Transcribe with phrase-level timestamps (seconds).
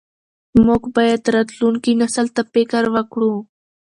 [0.65, 3.33] موږ باید راتلونکي نسل ته فکر وکړو.